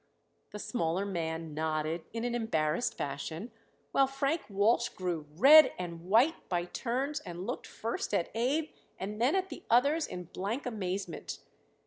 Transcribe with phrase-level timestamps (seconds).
[0.49, 3.51] The smaller man nodded in an embarrassed fashion,
[3.91, 9.21] while Frank Walsh grew red and white by turns and looked first at Abe and
[9.21, 11.37] then at the others in blank amazement.